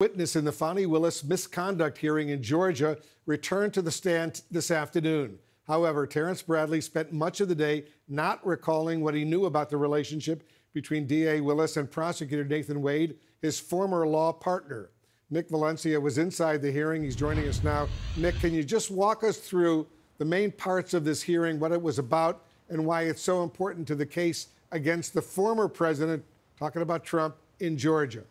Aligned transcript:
witness 0.00 0.36
in 0.36 0.44
the 0.44 0.52
Fani 0.52 0.86
Willis 0.86 1.24
misconduct 1.24 1.98
hearing 1.98 2.28
in 2.28 2.40
Georgia 2.40 2.96
returned 3.26 3.74
to 3.74 3.82
the 3.82 3.90
stand 3.90 4.42
this 4.48 4.70
afternoon. 4.70 5.40
However, 5.66 6.06
Terrence 6.06 6.40
Bradley 6.40 6.80
spent 6.80 7.12
much 7.12 7.40
of 7.40 7.48
the 7.48 7.54
day 7.56 7.84
not 8.08 8.46
recalling 8.46 9.00
what 9.00 9.14
he 9.14 9.24
knew 9.24 9.46
about 9.46 9.70
the 9.70 9.76
relationship 9.76 10.48
between 10.72 11.08
DA 11.08 11.40
Willis 11.40 11.76
and 11.76 11.90
prosecutor 11.90 12.44
Nathan 12.44 12.80
Wade, 12.80 13.16
his 13.42 13.58
former 13.58 14.06
law 14.06 14.32
partner. 14.32 14.90
Nick 15.30 15.48
Valencia 15.48 16.00
was 16.00 16.16
inside 16.16 16.62
the 16.62 16.70
hearing. 16.70 17.02
He's 17.02 17.16
joining 17.16 17.48
us 17.48 17.64
now. 17.64 17.88
Nick, 18.16 18.36
can 18.38 18.54
you 18.54 18.62
just 18.62 18.92
walk 18.92 19.24
us 19.24 19.38
through 19.38 19.84
the 20.18 20.24
main 20.24 20.52
parts 20.52 20.94
of 20.94 21.04
this 21.04 21.22
hearing, 21.22 21.58
what 21.58 21.72
it 21.72 21.82
was 21.82 21.98
about, 21.98 22.44
and 22.68 22.86
why 22.86 23.02
it's 23.02 23.20
so 23.20 23.42
important 23.42 23.84
to 23.88 23.96
the 23.96 24.06
case 24.06 24.46
against 24.70 25.12
the 25.12 25.22
former 25.22 25.66
president, 25.66 26.24
talking 26.56 26.82
about 26.82 27.02
Trump, 27.02 27.34
in 27.58 27.76
Georgia? 27.76 28.22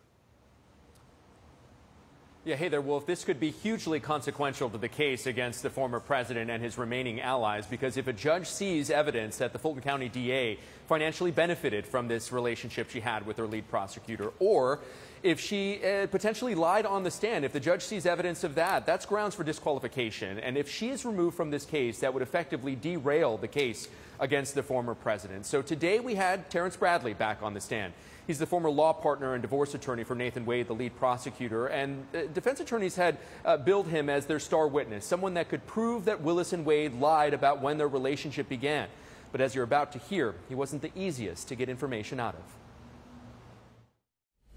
Yeah, 2.48 2.56
hey 2.56 2.68
there, 2.68 2.80
Wolf. 2.80 3.04
This 3.04 3.26
could 3.26 3.38
be 3.38 3.50
hugely 3.50 4.00
consequential 4.00 4.70
to 4.70 4.78
the 4.78 4.88
case 4.88 5.26
against 5.26 5.62
the 5.62 5.68
former 5.68 6.00
president 6.00 6.50
and 6.50 6.62
his 6.62 6.78
remaining 6.78 7.20
allies 7.20 7.66
because 7.66 7.98
if 7.98 8.06
a 8.06 8.12
judge 8.14 8.46
sees 8.46 8.88
evidence 8.88 9.36
that 9.36 9.52
the 9.52 9.58
Fulton 9.58 9.82
County 9.82 10.08
DA 10.08 10.58
financially 10.88 11.30
benefited 11.30 11.86
from 11.86 12.08
this 12.08 12.32
relationship 12.32 12.90
she 12.90 13.00
had 13.00 13.26
with 13.26 13.36
her 13.36 13.46
lead 13.46 13.68
prosecutor, 13.68 14.32
or 14.40 14.80
if 15.22 15.38
she 15.38 15.84
uh, 15.84 16.06
potentially 16.06 16.54
lied 16.54 16.86
on 16.86 17.02
the 17.02 17.10
stand, 17.10 17.44
if 17.44 17.52
the 17.52 17.60
judge 17.60 17.82
sees 17.82 18.06
evidence 18.06 18.42
of 18.42 18.54
that, 18.54 18.86
that's 18.86 19.04
grounds 19.04 19.34
for 19.34 19.44
disqualification. 19.44 20.38
And 20.38 20.56
if 20.56 20.70
she 20.70 20.88
is 20.88 21.04
removed 21.04 21.36
from 21.36 21.50
this 21.50 21.64
case, 21.64 22.00
that 22.00 22.14
would 22.14 22.22
effectively 22.22 22.74
derail 22.74 23.36
the 23.36 23.48
case 23.48 23.88
against 24.20 24.54
the 24.54 24.62
former 24.62 24.94
president. 24.94 25.44
So 25.44 25.60
today 25.60 26.00
we 26.00 26.14
had 26.14 26.50
Terrence 26.50 26.76
Bradley 26.76 27.14
back 27.14 27.42
on 27.42 27.52
the 27.52 27.60
stand. 27.60 27.92
He's 28.26 28.38
the 28.38 28.46
former 28.46 28.70
law 28.70 28.92
partner 28.92 29.34
and 29.34 29.42
divorce 29.42 29.74
attorney 29.74 30.04
for 30.04 30.14
Nathan 30.14 30.44
Wade, 30.44 30.68
the 30.68 30.74
lead 30.74 30.96
prosecutor. 30.96 31.66
And 31.66 32.06
uh, 32.14 32.22
defense 32.34 32.60
attorneys 32.60 32.94
had 32.94 33.18
uh, 33.44 33.56
billed 33.56 33.88
him 33.88 34.08
as 34.08 34.26
their 34.26 34.38
star 34.38 34.68
witness, 34.68 35.04
someone 35.04 35.34
that 35.34 35.48
could 35.48 35.66
prove 35.66 36.04
that 36.04 36.20
Willis 36.20 36.52
and 36.52 36.64
Wade 36.64 36.94
lied 36.94 37.34
about 37.34 37.62
when 37.62 37.78
their 37.78 37.88
relationship 37.88 38.48
began. 38.48 38.88
But 39.32 39.40
as 39.40 39.54
you're 39.54 39.64
about 39.64 39.92
to 39.92 39.98
hear, 39.98 40.34
he 40.48 40.54
wasn't 40.54 40.82
the 40.82 40.92
easiest 40.96 41.48
to 41.48 41.54
get 41.54 41.68
information 41.68 42.18
out 42.18 42.34
of. 42.34 42.42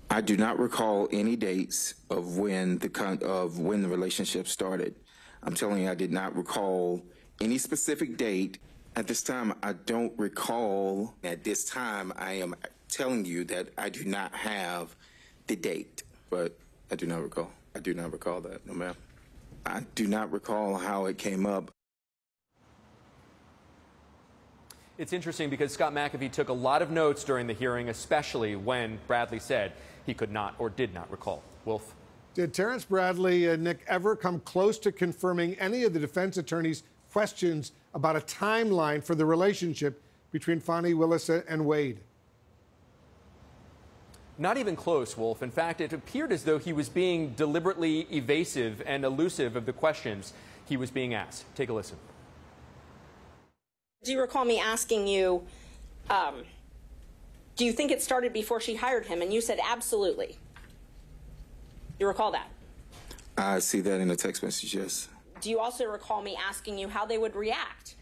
I 0.09 0.19
do 0.19 0.35
not 0.35 0.59
recall 0.59 1.07
any 1.11 1.35
dates 1.37 1.93
of 2.09 2.37
when 2.37 2.77
the 2.79 3.19
of 3.25 3.59
when 3.59 3.81
the 3.81 3.87
relationship 3.87 4.47
started. 4.47 4.95
I'm 5.43 5.53
telling 5.55 5.83
you, 5.83 5.89
I 5.89 5.95
did 5.95 6.11
not 6.11 6.35
recall 6.35 7.01
any 7.39 7.57
specific 7.57 8.17
date. 8.17 8.59
At 8.95 9.07
this 9.07 9.23
time, 9.23 9.53
I 9.63 9.73
don't 9.73 10.11
recall. 10.19 11.15
At 11.23 11.45
this 11.45 11.63
time, 11.63 12.11
I 12.17 12.33
am 12.33 12.55
telling 12.89 13.23
you 13.23 13.45
that 13.45 13.69
I 13.77 13.87
do 13.87 14.03
not 14.03 14.35
have 14.35 14.95
the 15.47 15.55
date, 15.55 16.03
but 16.29 16.57
I 16.91 16.95
do 16.95 17.07
not 17.07 17.23
recall. 17.23 17.49
I 17.73 17.79
do 17.79 17.93
not 17.93 18.11
recall 18.11 18.41
that, 18.41 18.67
no 18.67 18.73
ma'am. 18.73 18.95
I 19.65 19.83
do 19.95 20.07
not 20.07 20.31
recall 20.31 20.75
how 20.75 21.05
it 21.05 21.17
came 21.17 21.45
up. 21.45 21.71
It's 25.01 25.13
interesting 25.13 25.49
because 25.49 25.73
Scott 25.73 25.95
McAfee 25.95 26.31
took 26.31 26.49
a 26.49 26.53
lot 26.53 26.83
of 26.83 26.91
notes 26.91 27.23
during 27.23 27.47
the 27.47 27.53
hearing, 27.53 27.89
especially 27.89 28.55
when 28.55 28.99
Bradley 29.07 29.39
said 29.39 29.71
he 30.05 30.13
could 30.13 30.31
not 30.31 30.53
or 30.59 30.69
did 30.69 30.93
not 30.93 31.09
recall. 31.09 31.41
Wolf. 31.65 31.95
Did 32.35 32.53
Terrence 32.53 32.85
Bradley, 32.85 33.49
uh, 33.49 33.55
Nick, 33.55 33.83
ever 33.87 34.15
come 34.15 34.39
close 34.41 34.77
to 34.77 34.91
confirming 34.91 35.55
any 35.55 35.85
of 35.85 35.93
the 35.93 35.99
defense 35.99 36.37
attorney's 36.37 36.83
questions 37.11 37.71
about 37.95 38.15
a 38.15 38.19
timeline 38.19 39.03
for 39.03 39.15
the 39.15 39.25
relationship 39.25 40.03
between 40.31 40.59
Fani 40.59 40.93
Willis 40.93 41.29
and 41.29 41.65
Wade? 41.65 42.01
Not 44.37 44.57
even 44.57 44.75
close, 44.75 45.17
Wolf. 45.17 45.41
In 45.41 45.49
fact, 45.49 45.81
it 45.81 45.93
appeared 45.93 46.31
as 46.31 46.43
though 46.43 46.59
he 46.59 46.73
was 46.73 46.89
being 46.89 47.33
deliberately 47.33 48.01
evasive 48.11 48.83
and 48.85 49.03
elusive 49.03 49.55
of 49.55 49.65
the 49.65 49.73
questions 49.73 50.33
he 50.69 50.77
was 50.77 50.91
being 50.91 51.15
asked. 51.15 51.45
Take 51.55 51.69
a 51.69 51.73
listen. 51.73 51.97
Do 54.03 54.11
you 54.11 54.19
recall 54.19 54.45
me 54.45 54.59
asking 54.59 55.05
you, 55.05 55.43
um, 56.09 56.43
do 57.55 57.65
you 57.65 57.71
think 57.71 57.91
it 57.91 58.01
started 58.01 58.33
before 58.33 58.59
she 58.59 58.75
hired 58.75 59.05
him? 59.05 59.21
And 59.21 59.31
you 59.31 59.41
said 59.41 59.59
absolutely. 59.63 60.37
You 61.99 62.07
recall 62.07 62.31
that? 62.31 62.47
I 63.37 63.59
see 63.59 63.79
that 63.81 64.01
in 64.01 64.07
the 64.07 64.15
text 64.15 64.41
message, 64.41 64.73
yes. 64.73 65.07
Do 65.39 65.51
you 65.51 65.59
also 65.59 65.85
recall 65.85 66.23
me 66.23 66.35
asking 66.35 66.79
you 66.79 66.87
how 66.87 67.05
they 67.05 67.19
would 67.19 67.35
react 67.35 67.95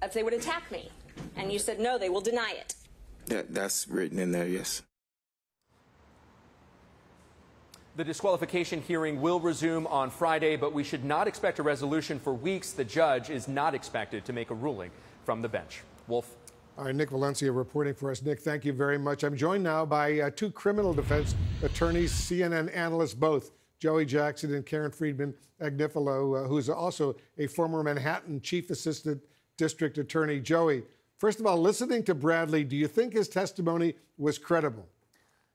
if 0.00 0.12
they 0.12 0.22
would 0.22 0.32
attack 0.32 0.70
me? 0.70 0.90
And 1.36 1.52
you 1.52 1.58
said 1.58 1.80
no, 1.80 1.98
they 1.98 2.08
will 2.08 2.20
deny 2.20 2.54
it. 2.56 2.74
That, 3.26 3.52
that's 3.52 3.88
written 3.88 4.20
in 4.20 4.30
there, 4.30 4.46
yes. 4.46 4.82
The 8.00 8.04
disqualification 8.04 8.80
hearing 8.80 9.20
will 9.20 9.40
resume 9.40 9.86
on 9.88 10.08
Friday, 10.08 10.56
but 10.56 10.72
we 10.72 10.82
should 10.82 11.04
not 11.04 11.28
expect 11.28 11.58
a 11.58 11.62
resolution 11.62 12.18
for 12.18 12.32
weeks. 12.32 12.72
The 12.72 12.82
judge 12.82 13.28
is 13.28 13.46
not 13.46 13.74
expected 13.74 14.24
to 14.24 14.32
make 14.32 14.48
a 14.48 14.54
ruling 14.54 14.90
from 15.26 15.42
the 15.42 15.50
bench. 15.50 15.82
Wolf. 16.08 16.34
All 16.78 16.84
right, 16.84 16.94
Nick 16.94 17.10
Valencia 17.10 17.52
reporting 17.52 17.92
for 17.92 18.10
us. 18.10 18.22
Nick, 18.22 18.40
thank 18.40 18.64
you 18.64 18.72
very 18.72 18.96
much. 18.96 19.22
I'm 19.22 19.36
joined 19.36 19.64
now 19.64 19.84
by 19.84 20.18
uh, 20.18 20.30
two 20.30 20.50
criminal 20.50 20.94
defense 20.94 21.34
attorneys, 21.62 22.10
CNN 22.10 22.74
analysts 22.74 23.12
both, 23.12 23.50
Joey 23.78 24.06
Jackson 24.06 24.54
and 24.54 24.64
Karen 24.64 24.92
Friedman 24.92 25.34
Agnifilo, 25.60 26.42
uh, 26.42 26.48
who's 26.48 26.70
also 26.70 27.16
a 27.36 27.48
former 27.48 27.82
Manhattan 27.82 28.40
Chief 28.40 28.70
Assistant 28.70 29.22
District 29.58 29.98
Attorney. 29.98 30.40
Joey, 30.40 30.84
first 31.18 31.38
of 31.38 31.44
all, 31.44 31.58
listening 31.58 32.02
to 32.04 32.14
Bradley, 32.14 32.64
do 32.64 32.76
you 32.76 32.88
think 32.88 33.12
his 33.12 33.28
testimony 33.28 33.92
was 34.16 34.38
credible? 34.38 34.88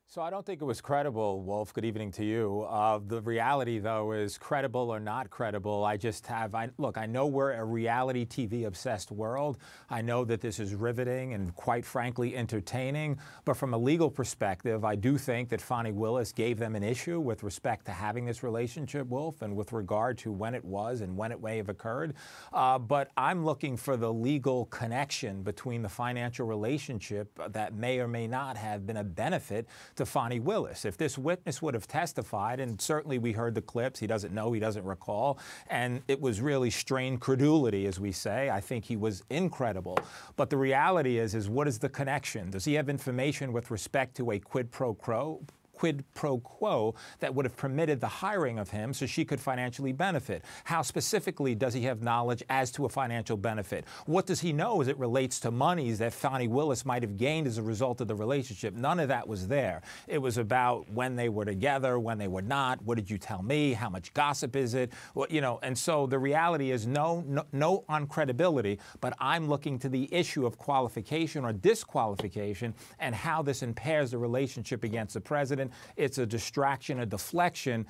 So 0.07 0.21
I 0.21 0.29
don't 0.29 0.45
think 0.45 0.61
it 0.61 0.65
was 0.65 0.81
credible, 0.81 1.41
Wolf. 1.41 1.73
Good 1.73 1.83
evening 1.83 2.11
to 2.11 2.23
you. 2.23 2.61
Uh, 2.69 2.99
the 3.05 3.21
reality, 3.21 3.79
though, 3.79 4.11
is 4.11 4.37
credible 4.37 4.91
or 4.91 4.99
not 4.99 5.31
credible. 5.31 5.83
I 5.83 5.97
just 5.97 6.27
have, 6.27 6.53
I, 6.53 6.69
look, 6.77 6.95
I 6.95 7.07
know 7.07 7.25
we're 7.25 7.53
a 7.53 7.65
reality 7.65 8.23
TV 8.23 8.67
obsessed 8.67 9.11
world. 9.11 9.57
I 9.89 10.03
know 10.03 10.23
that 10.23 10.41
this 10.41 10.59
is 10.59 10.75
riveting 10.75 11.33
and, 11.33 11.53
quite 11.55 11.83
frankly, 11.85 12.35
entertaining. 12.35 13.17
But 13.45 13.57
from 13.57 13.73
a 13.73 13.79
legal 13.79 14.11
perspective, 14.11 14.85
I 14.85 14.95
do 14.95 15.17
think 15.17 15.49
that 15.49 15.59
Fani 15.59 15.91
Willis 15.91 16.31
gave 16.31 16.59
them 16.59 16.75
an 16.75 16.83
issue 16.83 17.19
with 17.19 17.41
respect 17.41 17.85
to 17.85 17.91
having 17.91 18.25
this 18.25 18.43
relationship, 18.43 19.07
Wolf, 19.07 19.41
and 19.41 19.55
with 19.55 19.73
regard 19.73 20.19
to 20.19 20.31
when 20.31 20.53
it 20.53 20.63
was 20.63 21.01
and 21.01 21.17
when 21.17 21.31
it 21.31 21.41
may 21.41 21.57
have 21.57 21.67
occurred. 21.69 22.13
Uh, 22.53 22.77
but 22.77 23.09
I'm 23.17 23.43
looking 23.43 23.75
for 23.75 23.97
the 23.97 24.13
legal 24.13 24.65
connection 24.65 25.41
between 25.41 25.81
the 25.81 25.89
financial 25.89 26.45
relationship 26.45 27.37
that 27.49 27.73
may 27.73 27.99
or 27.99 28.07
may 28.07 28.27
not 28.27 28.55
have 28.55 28.85
been 28.85 28.97
a 28.97 29.03
benefit 29.03 29.67
to 29.95 30.05
Fani 30.05 30.39
Willis. 30.39 30.85
If 30.85 30.97
this 30.97 31.17
witness 31.17 31.61
would 31.61 31.73
have 31.73 31.87
testified, 31.87 32.59
and 32.59 32.79
certainly 32.79 33.17
we 33.17 33.31
heard 33.31 33.55
the 33.55 33.61
clips, 33.61 33.99
he 33.99 34.07
doesn't 34.07 34.33
know, 34.33 34.51
he 34.51 34.59
doesn't 34.59 34.85
recall, 34.85 35.39
and 35.69 36.01
it 36.07 36.19
was 36.19 36.41
really 36.41 36.69
strained 36.69 37.21
credulity, 37.21 37.85
as 37.87 37.99
we 37.99 38.11
say. 38.11 38.49
I 38.49 38.59
think 38.59 38.85
he 38.85 38.97
was 38.97 39.23
incredible. 39.29 39.97
But 40.35 40.49
the 40.49 40.57
reality 40.57 41.17
is, 41.17 41.35
is 41.35 41.49
what 41.49 41.67
is 41.67 41.79
the 41.79 41.89
connection? 41.89 42.51
Does 42.51 42.65
he 42.65 42.73
have 42.73 42.89
information 42.89 43.53
with 43.53 43.71
respect 43.71 44.15
to 44.17 44.31
a 44.31 44.39
quid 44.39 44.71
pro 44.71 44.93
quo? 44.93 45.41
Quid 45.75 46.03
pro 46.13 46.39
quo 46.39 46.95
that 47.19 47.33
would 47.33 47.45
have 47.45 47.55
permitted 47.55 47.99
the 47.99 48.07
hiring 48.07 48.59
of 48.59 48.69
him 48.69 48.93
so 48.93 49.05
she 49.05 49.25
could 49.25 49.39
financially 49.39 49.91
benefit? 49.91 50.43
How 50.63 50.81
specifically 50.81 51.55
does 51.55 51.73
he 51.73 51.83
have 51.83 52.01
knowledge 52.01 52.43
as 52.49 52.71
to 52.71 52.85
a 52.85 52.89
financial 52.89 53.37
benefit? 53.37 53.85
What 54.05 54.25
does 54.25 54.41
he 54.41 54.53
know 54.53 54.81
as 54.81 54.87
it 54.87 54.97
relates 54.97 55.39
to 55.41 55.51
monies 55.51 55.99
that 55.99 56.13
Fani 56.13 56.47
Willis 56.47 56.85
might 56.85 57.03
have 57.03 57.17
gained 57.17 57.47
as 57.47 57.57
a 57.57 57.63
result 57.63 58.01
of 58.01 58.07
the 58.07 58.15
relationship? 58.15 58.73
None 58.73 58.99
of 58.99 59.09
that 59.09 59.27
was 59.27 59.47
there. 59.47 59.81
It 60.07 60.19
was 60.19 60.37
about 60.37 60.89
when 60.91 61.15
they 61.15 61.29
were 61.29 61.45
together, 61.45 61.99
when 61.99 62.17
they 62.17 62.27
were 62.27 62.41
not. 62.41 62.81
What 62.83 62.95
did 62.95 63.09
you 63.09 63.17
tell 63.17 63.43
me? 63.43 63.73
How 63.73 63.89
much 63.89 64.13
gossip 64.13 64.55
is 64.55 64.73
it? 64.73 64.91
Well, 65.13 65.27
you 65.29 65.41
know, 65.41 65.59
and 65.61 65.77
so 65.77 66.07
the 66.07 66.19
reality 66.19 66.71
is 66.71 66.87
no, 66.87 67.23
no, 67.27 67.45
no 67.51 67.83
on 67.89 68.07
credibility, 68.07 68.79
but 69.01 69.13
I'm 69.19 69.47
looking 69.49 69.79
to 69.79 69.89
the 69.89 70.13
issue 70.13 70.45
of 70.45 70.57
qualification 70.57 71.43
or 71.43 71.53
disqualification 71.53 72.73
and 72.99 73.13
how 73.13 73.41
this 73.41 73.63
impairs 73.63 74.11
the 74.11 74.17
relationship 74.17 74.83
against 74.83 75.13
the 75.13 75.21
president 75.21 75.64
it's 75.95 76.17
a 76.17 76.25
distraction, 76.25 76.99
a 76.99 77.05
deflection. 77.05 77.85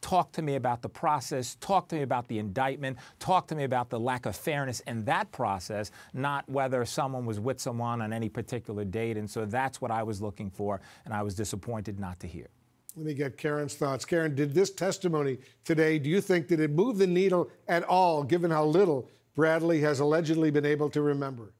Talk 0.00 0.32
to 0.32 0.42
me 0.42 0.56
about 0.56 0.82
the 0.82 0.88
process. 0.88 1.56
Talk 1.60 1.88
to 1.88 1.96
me 1.96 2.02
about 2.02 2.28
the 2.28 2.38
indictment. 2.38 2.98
Talk 3.18 3.46
to 3.48 3.54
me 3.54 3.64
about 3.64 3.88
the 3.88 3.98
lack 3.98 4.26
of 4.26 4.36
fairness 4.36 4.80
in 4.80 5.04
that 5.06 5.32
process, 5.32 5.90
not 6.12 6.46
whether 6.46 6.84
someone 6.84 7.24
was 7.24 7.40
with 7.40 7.58
someone 7.58 8.02
on 8.02 8.12
any 8.12 8.28
particular 8.28 8.84
date. 8.84 9.16
And 9.16 9.30
so 9.30 9.46
that's 9.46 9.80
what 9.80 9.90
I 9.90 10.02
was 10.02 10.20
looking 10.20 10.50
for, 10.50 10.82
and 11.06 11.14
I 11.14 11.22
was 11.22 11.34
disappointed 11.34 11.98
not 11.98 12.20
to 12.20 12.26
hear. 12.26 12.48
Let 12.96 13.06
me 13.06 13.14
get 13.14 13.38
Karen's 13.38 13.74
thoughts. 13.74 14.04
Karen, 14.04 14.34
did 14.34 14.54
this 14.54 14.70
testimony 14.70 15.38
today, 15.64 15.98
do 15.98 16.10
you 16.10 16.20
think, 16.20 16.48
did 16.48 16.60
it 16.60 16.70
move 16.70 16.98
the 16.98 17.06
needle 17.06 17.50
at 17.66 17.82
all, 17.84 18.22
given 18.22 18.50
how 18.50 18.66
little 18.66 19.08
Bradley 19.34 19.80
has 19.80 20.00
allegedly 20.00 20.50
been 20.50 20.66
able 20.66 20.90
to 20.90 21.00
remember? 21.00 21.54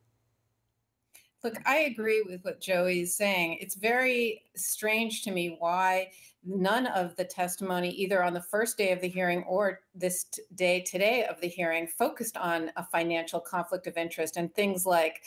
Look, 1.45 1.61
I 1.67 1.81
agree 1.81 2.25
with 2.27 2.43
what 2.43 2.59
Joey 2.59 3.03
is 3.03 3.15
saying. 3.15 3.59
It's 3.61 3.75
very 3.75 4.45
strange 4.57 5.23
to 5.25 5.31
me 5.31 5.57
why 5.59 6.11
none 6.45 6.87
of 6.87 7.17
the 7.17 7.25
testimony, 7.25 7.91
either 7.91 8.23
on 8.23 8.35
the 8.35 8.41
first 8.41 8.77
day 8.77 8.93
of 8.93 9.01
the 9.01 9.09
hearing 9.09 9.43
or 9.45 9.81
this 9.95 10.25
t- 10.25 10.43
day 10.55 10.81
today 10.81 11.25
of 11.25 11.41
the 11.41 11.49
hearing, 11.49 11.87
focused 11.87 12.37
on 12.37 12.71
a 12.77 12.85
financial 12.85 13.41
conflict 13.41 13.87
of 13.87 13.97
interest 13.97 14.37
and 14.37 14.55
things 14.55 14.85
like 14.87 15.23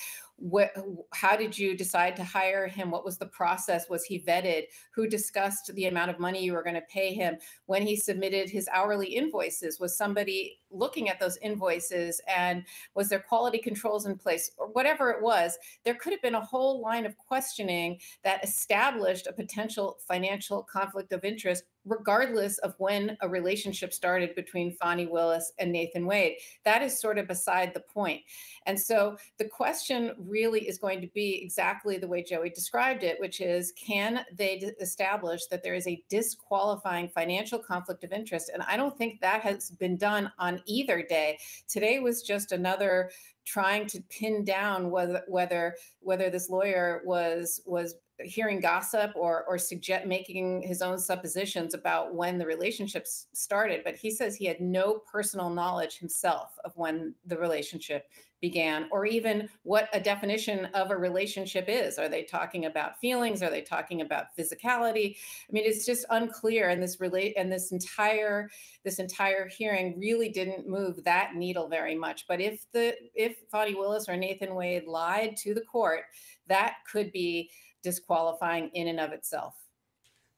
how 1.13 1.35
did 1.35 1.57
you 1.57 1.75
decide 1.75 2.15
to 2.15 2.23
hire 2.23 2.67
him? 2.67 2.91
What 2.91 3.03
was 3.03 3.17
the 3.17 3.25
process? 3.25 3.89
Was 3.89 4.03
he 4.03 4.19
vetted? 4.19 4.65
Who 4.91 5.07
discussed 5.07 5.73
the 5.73 5.87
amount 5.87 6.11
of 6.11 6.19
money 6.19 6.43
you 6.43 6.53
were 6.53 6.61
going 6.63 6.75
to 6.75 6.81
pay 6.81 7.13
him? 7.13 7.37
When 7.65 7.81
he 7.81 7.95
submitted 7.95 8.49
his 8.49 8.69
hourly 8.71 9.07
invoices, 9.07 9.79
was 9.79 9.97
somebody 9.97 10.59
looking 10.69 11.09
at 11.09 11.19
those 11.19 11.37
invoices 11.37 12.21
and 12.27 12.63
was 12.93 13.09
there 13.09 13.19
quality 13.19 13.57
controls 13.57 14.05
in 14.05 14.15
place 14.15 14.51
or 14.57 14.67
whatever 14.67 15.09
it 15.09 15.23
was? 15.23 15.57
There 15.83 15.95
could 15.95 16.13
have 16.13 16.21
been 16.21 16.35
a 16.35 16.45
whole 16.45 16.81
line 16.81 17.07
of 17.07 17.17
questioning 17.17 17.99
that 18.23 18.43
established 18.43 19.25
a 19.25 19.33
potential 19.33 19.97
financial 20.07 20.61
conflict 20.61 21.06
of 21.11 21.23
interest 21.23 21.63
regardless 21.87 22.57
of 22.59 22.75
when 22.77 23.17
a 23.21 23.29
relationship 23.29 23.93
started 23.93 24.35
between 24.35 24.75
Fani 24.75 25.07
Willis 25.07 25.51
and 25.57 25.71
Nathan 25.71 26.05
Wade. 26.05 26.37
That 26.65 26.81
is 26.81 26.99
sort 26.99 27.17
of 27.17 27.27
beside 27.27 27.73
the 27.73 27.79
point. 27.79 28.21
And 28.65 28.79
so 28.79 29.17
the 29.37 29.45
question 29.45 30.13
really 30.17 30.67
is 30.67 30.77
going 30.77 31.01
to 31.01 31.07
be 31.07 31.41
exactly 31.41 31.97
the 31.97 32.07
way 32.07 32.21
Joey 32.21 32.49
described 32.49 33.03
it, 33.03 33.19
which 33.19 33.41
is 33.41 33.71
can 33.71 34.25
they 34.37 34.59
d- 34.59 34.71
establish 34.81 35.45
that 35.47 35.63
there 35.63 35.75
is 35.75 35.87
a 35.87 36.03
disqualifying 36.09 37.07
financial 37.07 37.59
conflict 37.59 38.03
of 38.03 38.11
interest? 38.11 38.51
And 38.53 38.61
I 38.63 38.75
don't 38.75 38.97
think 38.97 39.21
that 39.21 39.41
has 39.41 39.71
been 39.71 39.97
done 39.97 40.31
on 40.37 40.61
either 40.65 41.01
day. 41.01 41.39
Today 41.67 41.99
was 41.99 42.21
just 42.21 42.51
another 42.51 43.09
trying 43.45 43.87
to 43.87 44.01
pin 44.09 44.43
down 44.43 44.91
whether 44.91 45.23
whether 45.27 45.75
whether 46.01 46.29
this 46.29 46.49
lawyer 46.49 47.01
was 47.05 47.61
was 47.65 47.95
hearing 48.23 48.59
gossip 48.59 49.11
or 49.15 49.45
or 49.45 49.57
suggest 49.57 50.05
making 50.05 50.61
his 50.63 50.81
own 50.81 50.97
suppositions 50.97 51.73
about 51.77 52.13
when 52.13 52.37
the 52.37 52.45
relationships 52.45 53.27
started 53.33 53.81
but 53.83 53.95
he 53.95 54.11
says 54.11 54.35
he 54.35 54.45
had 54.45 54.59
no 54.59 54.99
personal 55.11 55.49
knowledge 55.49 55.97
himself 55.97 56.57
of 56.65 56.75
when 56.75 57.13
the 57.25 57.37
relationship 57.37 58.05
began 58.41 58.87
or 58.91 59.05
even 59.05 59.49
what 59.63 59.89
a 59.93 59.99
definition 59.99 60.65
of 60.73 60.91
a 60.91 60.97
relationship 60.97 61.65
is. 61.67 61.97
Are 61.97 62.09
they 62.09 62.23
talking 62.23 62.65
about 62.65 62.99
feelings? 62.99 63.41
Are 63.41 63.49
they 63.49 63.61
talking 63.61 64.01
about 64.01 64.35
physicality? 64.37 65.15
I 65.49 65.51
mean 65.51 65.63
it's 65.65 65.85
just 65.85 66.05
unclear 66.09 66.69
and 66.69 66.81
this 66.81 66.99
relate 66.99 67.33
and 67.37 67.51
this 67.51 67.71
entire 67.71 68.49
this 68.83 68.99
entire 68.99 69.47
hearing 69.47 69.99
really 69.99 70.29
didn't 70.29 70.67
move 70.67 71.03
that 71.03 71.35
needle 71.35 71.67
very 71.67 71.95
much. 71.95 72.25
But 72.27 72.39
if 72.39 72.65
the 72.71 72.95
if 73.15 73.37
Fani 73.49 73.75
Willis 73.75 74.07
or 74.07 74.15
Nathan 74.15 74.55
Wade 74.55 74.85
lied 74.85 75.35
to 75.37 75.53
the 75.53 75.61
court 75.61 76.01
that 76.47 76.75
could 76.89 77.11
be 77.11 77.49
disqualifying 77.83 78.69
in 78.73 78.87
and 78.87 78.99
of 78.99 79.11
itself. 79.11 79.55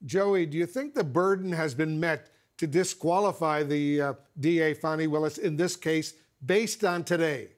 Joey, 0.04 0.46
do 0.46 0.56
you 0.56 0.66
think 0.66 0.94
the 0.94 1.04
burden 1.04 1.52
has 1.52 1.74
been 1.74 2.00
met 2.00 2.30
to 2.58 2.66
disqualify 2.66 3.62
the 3.62 4.00
uh, 4.00 4.14
DA, 4.38 4.74
Fani 4.74 5.06
Willis, 5.06 5.38
in 5.38 5.56
this 5.56 5.76
case 5.76 6.14
based 6.44 6.84
on 6.84 7.04
today? 7.04 7.48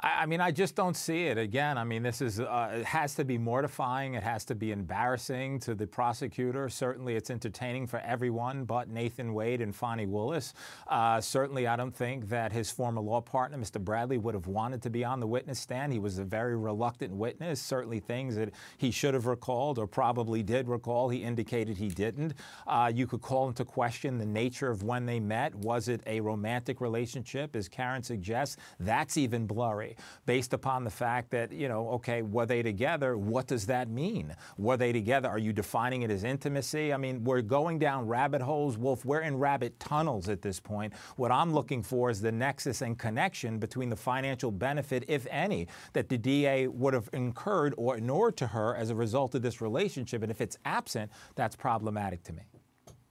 I, 0.00 0.26
mean, 0.26 0.42
I 0.42 0.50
just 0.50 0.74
don't 0.74 0.96
see 0.96 1.24
it. 1.24 1.38
Again, 1.38 1.78
I 1.78 1.84
mean, 1.84 2.02
this 2.02 2.20
is 2.20 2.38
uh, 2.38 2.70
it 2.80 2.84
has 2.84 3.14
to 3.14 3.24
be 3.24 3.38
mortifying. 3.38 4.14
It 4.14 4.22
has 4.22 4.44
to 4.46 4.54
be 4.54 4.70
embarrassing 4.70 5.60
to 5.60 5.74
the 5.74 5.86
prosecutor. 5.86 6.68
Certainly, 6.68 7.16
it's 7.16 7.30
entertaining 7.30 7.86
for 7.86 7.98
everyone 8.00 8.64
but 8.64 8.90
Nathan 8.90 9.32
Wade 9.32 9.62
and 9.62 9.74
Fani 9.74 10.04
Willis. 10.04 10.52
Uh, 10.86 11.20
certainly, 11.20 11.66
I 11.66 11.76
don't 11.76 11.94
think 11.94 12.28
that 12.28 12.52
his 12.52 12.70
former 12.70 13.00
law 13.00 13.22
partner, 13.22 13.56
Mr. 13.56 13.82
Bradley, 13.82 14.18
would 14.18 14.34
have 14.34 14.48
wanted 14.48 14.82
to 14.82 14.90
be 14.90 15.02
on 15.02 15.18
the 15.18 15.26
witness 15.26 15.58
stand. 15.58 15.94
He 15.94 15.98
was 15.98 16.18
a 16.18 16.24
very 16.24 16.56
reluctant 16.56 17.14
witness. 17.14 17.60
Certainly, 17.60 18.00
things 18.00 18.36
that 18.36 18.50
he 18.76 18.90
should 18.90 19.14
have 19.14 19.24
recalled 19.24 19.78
or 19.78 19.86
probably 19.86 20.42
did 20.42 20.68
recall, 20.68 21.08
he 21.08 21.22
indicated 21.22 21.78
he 21.78 21.88
didn't. 21.88 22.34
Uh, 22.66 22.92
you 22.94 23.06
could 23.06 23.22
call 23.22 23.48
into 23.48 23.64
question 23.64 24.18
the 24.18 24.26
nature 24.26 24.68
of 24.68 24.82
when 24.82 25.06
they 25.06 25.20
met. 25.20 25.54
Was 25.54 25.88
it 25.88 26.02
a 26.06 26.20
romantic 26.20 26.82
relationship, 26.82 27.56
as 27.56 27.66
Karen 27.66 28.02
suggests? 28.02 28.58
That's 28.78 29.16
even 29.16 29.46
blurry 29.46 29.85
based 30.24 30.52
upon 30.52 30.82
the 30.82 30.90
fact 30.90 31.30
that, 31.30 31.52
you 31.52 31.68
know, 31.68 31.88
okay, 31.90 32.22
were 32.22 32.46
they 32.46 32.62
together? 32.62 33.16
What 33.16 33.46
does 33.46 33.66
that 33.66 33.88
mean? 33.88 34.34
Were 34.58 34.76
they 34.76 34.92
together? 34.92 35.28
Are 35.28 35.38
you 35.38 35.52
defining 35.52 36.02
it 36.02 36.10
as 36.10 36.24
intimacy? 36.24 36.92
I 36.92 36.96
mean, 36.96 37.22
we're 37.22 37.42
going 37.42 37.78
down 37.78 38.06
rabbit 38.06 38.42
holes, 38.42 38.76
Wolf. 38.76 39.04
We're 39.04 39.20
in 39.20 39.36
rabbit 39.36 39.78
tunnels 39.78 40.28
at 40.28 40.42
this 40.42 40.58
point. 40.58 40.92
What 41.16 41.30
I'm 41.30 41.52
looking 41.52 41.82
for 41.82 42.10
is 42.10 42.20
the 42.20 42.32
nexus 42.32 42.82
and 42.82 42.98
connection 42.98 43.58
between 43.58 43.88
the 43.90 43.96
financial 43.96 44.50
benefit, 44.50 45.04
if 45.08 45.26
any, 45.30 45.68
that 45.92 46.08
the 46.08 46.18
DA 46.18 46.66
would 46.66 46.94
have 46.94 47.08
incurred 47.12 47.74
or 47.76 47.96
ignored 47.96 48.36
to 48.38 48.46
her 48.48 48.74
as 48.74 48.90
a 48.90 48.94
result 48.94 49.34
of 49.34 49.42
this 49.42 49.60
relationship. 49.60 50.22
And 50.22 50.30
if 50.30 50.40
it's 50.40 50.58
absent, 50.64 51.10
that's 51.34 51.54
problematic 51.56 52.22
to 52.24 52.32
me. 52.32 52.42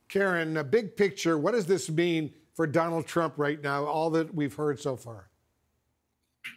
Karen, 0.07 0.57
a 0.57 0.63
big 0.63 0.95
picture, 0.95 1.37
what 1.37 1.51
does 1.51 1.65
this 1.65 1.89
mean 1.89 2.33
for 2.53 2.65
Donald 2.67 3.05
Trump 3.05 3.33
right 3.37 3.61
now, 3.61 3.85
all 3.85 4.09
that 4.11 4.33
we've 4.33 4.53
heard 4.53 4.79
so 4.79 4.95
far? 4.95 5.29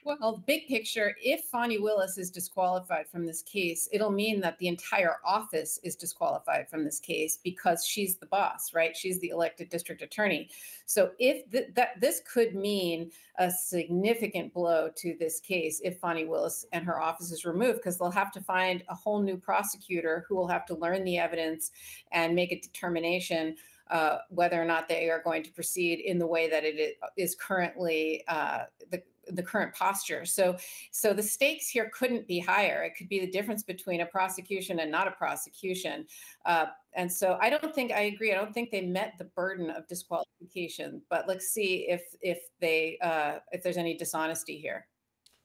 Well, 0.05 0.43
big 0.47 0.67
picture, 0.69 1.15
if 1.23 1.45
Fani 1.45 1.79
Willis 1.79 2.19
is 2.19 2.31
disqualified 2.31 3.09
from 3.09 3.27
this 3.27 3.43
case, 3.43 3.89
it'll 3.93 4.11
mean 4.11 4.41
that 4.41 4.59
the 4.59 4.69
entire 4.69 5.17
office 5.25 5.79
is 5.83 5.97
disqualified 5.97 6.69
from 6.69 6.85
this 6.85 7.01
case 7.01 7.39
because 7.43 7.85
she's 7.85 8.17
the 8.17 8.27
boss, 8.27 8.73
right? 8.75 8.97
She's 8.97 9.21
the 9.21 9.29
elected 9.29 9.69
district 9.69 10.03
attorney. 10.03 10.49
So 10.87 11.11
if 11.19 11.51
th- 11.51 11.69
that 11.75 12.01
this 12.01 12.23
could 12.33 12.55
mean 12.55 13.11
a 13.39 13.51
significant 13.51 14.53
blow 14.55 14.91
to 14.97 15.17
this 15.19 15.41
case 15.41 15.81
if 15.85 15.99
Fani 15.99 16.25
Willis 16.25 16.65
and 16.73 16.85
her 16.85 17.01
office 17.01 17.31
is 17.31 17.45
removed 17.45 17.79
because 17.79 17.99
they'll 17.99 18.11
have 18.11 18.33
to 18.33 18.41
find 18.41 18.83
a 18.89 18.95
whole 18.95 19.21
new 19.21 19.37
prosecutor 19.37 20.25
who 20.29 20.37
will 20.37 20.49
have 20.49 20.67
to 20.67 20.75
learn 20.75 21.05
the 21.05 21.19
evidence 21.19 21.71
and 22.13 22.35
make 22.35 22.53
a 22.53 22.61
determination 22.61 23.57
uh, 23.91 24.19
whether 24.29 24.61
or 24.61 24.67
not 24.67 24.89
they 24.89 25.09
are 25.09 25.23
going 25.23 25.43
to 25.43 25.51
proceed 25.53 26.01
in 26.01 26.19
the 26.19 26.27
way 26.27 26.49
that 26.49 26.63
it 26.65 26.99
is 27.17 27.35
currently 27.35 28.23
uh, 28.29 28.65
the 28.91 29.03
the 29.31 29.43
current 29.43 29.75
posture. 29.75 30.25
So, 30.25 30.57
so 30.91 31.13
the 31.13 31.23
stakes 31.23 31.69
here 31.69 31.91
couldn't 31.95 32.27
be 32.27 32.39
higher. 32.39 32.83
It 32.83 32.95
could 32.97 33.09
be 33.09 33.21
the 33.21 33.31
difference 33.31 33.63
between 33.63 34.01
a 34.01 34.07
prosecution 34.07 34.81
and 34.81 34.91
not 34.91 35.09
a 35.09 35.13
prosecution. 35.13 36.07
Uh, 36.47 36.67
and 36.95 37.11
so, 37.11 37.39
I 37.41 37.51
don't 37.51 37.75
think 37.75 37.93
I 37.93 38.03
agree. 38.03 38.33
I 38.33 38.37
don't 38.37 38.53
think 38.53 38.71
they 38.71 38.83
met 38.83 39.15
the 39.19 39.25
burden 39.25 39.71
of 39.71 39.87
disqualification. 39.87 41.03
But 41.11 41.29
let's 41.29 41.49
see 41.49 41.87
if 41.89 42.03
if 42.21 42.39
they 42.61 42.99
uh, 43.03 43.39
if 43.53 43.63
there's 43.63 43.77
any 43.77 43.97
dishonesty 43.97 44.59
here. 44.59 44.87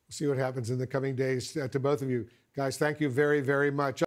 We'll 0.08 0.14
see 0.14 0.28
what 0.28 0.38
happens 0.38 0.70
in 0.70 0.78
the 0.78 0.88
coming 0.88 1.16
days. 1.16 1.56
Uh, 1.56 1.68
to 1.68 1.80
both 1.80 2.02
of 2.02 2.10
you 2.10 2.28
guys, 2.56 2.78
thank 2.78 3.00
you 3.00 3.10
very 3.10 3.42
very 3.42 3.72
much. 3.72 4.02